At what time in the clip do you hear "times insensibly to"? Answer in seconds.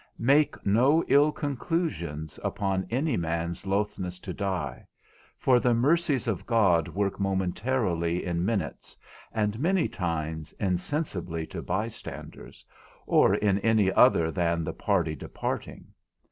9.87-11.61